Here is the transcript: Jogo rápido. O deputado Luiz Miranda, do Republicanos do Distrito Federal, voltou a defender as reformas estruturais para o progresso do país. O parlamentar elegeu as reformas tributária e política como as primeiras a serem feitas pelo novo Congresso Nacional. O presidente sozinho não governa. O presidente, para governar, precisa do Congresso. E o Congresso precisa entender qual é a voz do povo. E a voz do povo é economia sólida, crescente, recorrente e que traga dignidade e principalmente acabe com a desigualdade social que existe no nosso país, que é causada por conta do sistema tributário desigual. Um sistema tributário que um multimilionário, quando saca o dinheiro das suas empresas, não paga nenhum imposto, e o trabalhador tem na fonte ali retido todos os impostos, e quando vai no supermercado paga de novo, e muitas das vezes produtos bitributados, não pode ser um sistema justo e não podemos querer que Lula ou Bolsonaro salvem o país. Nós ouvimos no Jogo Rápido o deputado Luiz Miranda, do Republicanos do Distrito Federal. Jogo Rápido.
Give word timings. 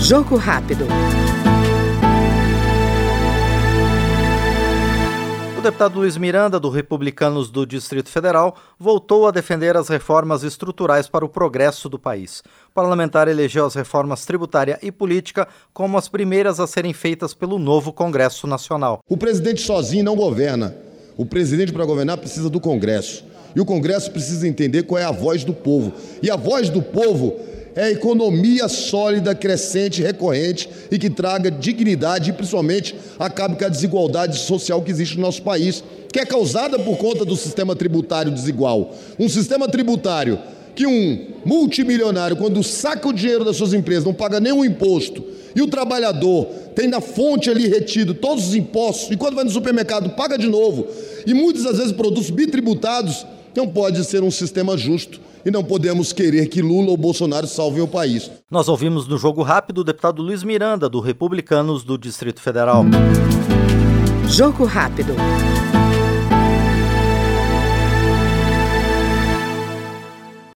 Jogo 0.00 0.36
rápido. 0.36 0.86
O 5.56 5.62
deputado 5.62 6.00
Luiz 6.00 6.16
Miranda, 6.16 6.58
do 6.58 6.68
Republicanos 6.68 7.48
do 7.48 7.64
Distrito 7.64 8.08
Federal, 8.08 8.56
voltou 8.76 9.28
a 9.28 9.30
defender 9.30 9.76
as 9.76 9.88
reformas 9.88 10.42
estruturais 10.42 11.06
para 11.06 11.24
o 11.24 11.28
progresso 11.28 11.88
do 11.88 12.00
país. 12.00 12.42
O 12.68 12.72
parlamentar 12.74 13.28
elegeu 13.28 13.64
as 13.64 13.76
reformas 13.76 14.26
tributária 14.26 14.76
e 14.82 14.90
política 14.90 15.46
como 15.72 15.96
as 15.96 16.08
primeiras 16.08 16.58
a 16.58 16.66
serem 16.66 16.92
feitas 16.92 17.32
pelo 17.32 17.60
novo 17.60 17.92
Congresso 17.92 18.44
Nacional. 18.48 19.04
O 19.08 19.16
presidente 19.16 19.62
sozinho 19.62 20.04
não 20.04 20.16
governa. 20.16 20.74
O 21.16 21.24
presidente, 21.24 21.72
para 21.72 21.84
governar, 21.84 22.18
precisa 22.18 22.50
do 22.50 22.58
Congresso. 22.58 23.24
E 23.54 23.60
o 23.60 23.64
Congresso 23.64 24.10
precisa 24.10 24.48
entender 24.48 24.82
qual 24.82 24.98
é 24.98 25.04
a 25.04 25.12
voz 25.12 25.44
do 25.44 25.54
povo. 25.54 25.92
E 26.20 26.28
a 26.28 26.34
voz 26.34 26.70
do 26.70 26.82
povo 26.82 27.38
é 27.74 27.90
economia 27.90 28.68
sólida, 28.68 29.34
crescente, 29.34 30.02
recorrente 30.02 30.68
e 30.90 30.98
que 30.98 31.08
traga 31.08 31.50
dignidade 31.50 32.30
e 32.30 32.32
principalmente 32.32 32.94
acabe 33.18 33.56
com 33.56 33.64
a 33.64 33.68
desigualdade 33.68 34.38
social 34.38 34.82
que 34.82 34.90
existe 34.90 35.16
no 35.16 35.22
nosso 35.22 35.42
país, 35.42 35.82
que 36.12 36.20
é 36.20 36.26
causada 36.26 36.78
por 36.78 36.98
conta 36.98 37.24
do 37.24 37.36
sistema 37.36 37.74
tributário 37.74 38.30
desigual. 38.30 38.94
Um 39.18 39.28
sistema 39.28 39.68
tributário 39.68 40.38
que 40.74 40.86
um 40.86 41.26
multimilionário, 41.44 42.36
quando 42.36 42.62
saca 42.62 43.08
o 43.08 43.12
dinheiro 43.12 43.44
das 43.44 43.56
suas 43.56 43.74
empresas, 43.74 44.04
não 44.04 44.14
paga 44.14 44.40
nenhum 44.40 44.64
imposto, 44.64 45.22
e 45.54 45.60
o 45.60 45.66
trabalhador 45.66 46.46
tem 46.74 46.88
na 46.88 47.00
fonte 47.00 47.50
ali 47.50 47.68
retido 47.68 48.14
todos 48.14 48.48
os 48.48 48.54
impostos, 48.54 49.10
e 49.10 49.16
quando 49.16 49.34
vai 49.34 49.44
no 49.44 49.50
supermercado 49.50 50.10
paga 50.10 50.38
de 50.38 50.48
novo, 50.48 50.86
e 51.26 51.34
muitas 51.34 51.64
das 51.64 51.76
vezes 51.76 51.92
produtos 51.92 52.30
bitributados, 52.30 53.26
não 53.56 53.68
pode 53.68 54.04
ser 54.04 54.22
um 54.22 54.30
sistema 54.30 54.76
justo 54.76 55.20
e 55.44 55.50
não 55.50 55.62
podemos 55.64 56.12
querer 56.12 56.46
que 56.46 56.62
Lula 56.62 56.90
ou 56.90 56.96
Bolsonaro 56.96 57.46
salvem 57.46 57.82
o 57.82 57.88
país. 57.88 58.30
Nós 58.50 58.68
ouvimos 58.68 59.06
no 59.06 59.18
Jogo 59.18 59.42
Rápido 59.42 59.78
o 59.78 59.84
deputado 59.84 60.22
Luiz 60.22 60.42
Miranda, 60.42 60.88
do 60.88 61.00
Republicanos 61.00 61.84
do 61.84 61.98
Distrito 61.98 62.40
Federal. 62.40 62.84
Jogo 64.28 64.64
Rápido. 64.64 65.14